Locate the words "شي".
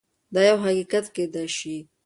1.57-1.75